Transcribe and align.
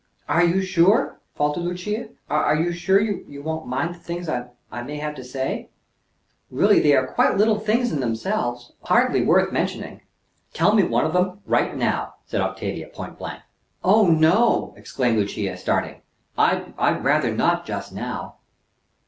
"Are 0.27 0.43
you 0.43 0.63
sure," 0.63 1.21
faltered 1.35 1.61
Lucia, 1.63 2.09
"are 2.27 2.55
you 2.55 2.73
sure 2.73 2.99
you 2.99 3.43
won't 3.43 3.67
mind 3.67 3.93
the 3.93 3.99
things 3.99 4.27
I 4.27 4.49
may 4.81 4.97
have 4.97 5.13
to 5.13 5.23
say? 5.23 5.69
Really, 6.49 6.79
they 6.79 6.95
are 6.95 7.05
quite 7.13 7.37
little 7.37 7.59
things 7.59 7.91
in 7.91 7.99
themselves 7.99 8.71
hardly 8.81 9.21
worth 9.21 9.51
mentioning" 9.53 10.01
"Tell 10.55 10.73
me 10.73 10.81
one 10.81 11.05
of 11.05 11.13
them, 11.13 11.41
right 11.45 11.77
now," 11.77 12.15
said 12.25 12.41
Octavia, 12.41 12.87
point 12.87 13.19
blank. 13.19 13.43
"Oh, 13.83 14.07
no!" 14.07 14.73
exclaimed 14.75 15.19
Lucia, 15.19 15.55
starting. 15.55 16.01
"I'd 16.35 17.03
rather 17.03 17.31
not 17.31 17.67
just 17.67 17.93
now." 17.93 18.37